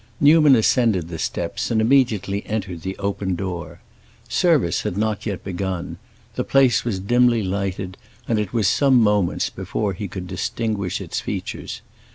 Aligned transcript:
Newman 0.19 0.55
ascended 0.55 1.09
the 1.09 1.19
steps 1.19 1.69
and 1.69 1.79
immediately 1.79 2.43
entered 2.47 2.81
the 2.81 2.97
open 2.97 3.35
door. 3.35 3.79
Service 4.27 4.81
had 4.81 4.97
not 4.97 5.27
yet 5.27 5.43
begun; 5.43 5.99
the 6.33 6.43
place 6.43 6.83
was 6.83 6.97
dimly 6.99 7.43
lighted, 7.43 7.97
and 8.27 8.39
it 8.39 8.51
was 8.51 8.67
some 8.67 8.99
moments 8.99 9.51
before 9.51 9.93
he 9.93 10.07
could 10.07 10.25
distinguish 10.25 11.01
its 11.01 11.19
features. 11.19 11.81